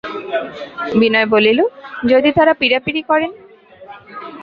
[0.99, 1.59] বিনয় বলিল,
[2.11, 3.31] যদি তাঁরা পীড়াপীড়ি করেন?